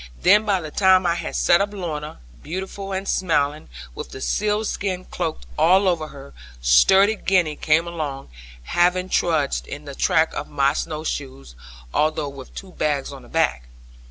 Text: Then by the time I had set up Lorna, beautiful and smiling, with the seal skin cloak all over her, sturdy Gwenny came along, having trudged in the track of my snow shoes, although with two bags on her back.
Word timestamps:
Then 0.19 0.45
by 0.45 0.59
the 0.61 0.71
time 0.71 1.05
I 1.05 1.13
had 1.13 1.35
set 1.35 1.61
up 1.61 1.71
Lorna, 1.73 2.21
beautiful 2.41 2.91
and 2.91 3.07
smiling, 3.07 3.69
with 3.93 4.09
the 4.09 4.19
seal 4.19 4.65
skin 4.65 5.05
cloak 5.05 5.41
all 5.59 5.87
over 5.87 6.07
her, 6.07 6.33
sturdy 6.59 7.13
Gwenny 7.13 7.55
came 7.55 7.85
along, 7.87 8.29
having 8.63 9.09
trudged 9.09 9.67
in 9.67 9.85
the 9.85 9.93
track 9.93 10.33
of 10.33 10.47
my 10.49 10.73
snow 10.73 11.03
shoes, 11.03 11.53
although 11.93 12.29
with 12.29 12.55
two 12.55 12.71
bags 12.71 13.13
on 13.13 13.21
her 13.21 13.29
back. 13.29 13.67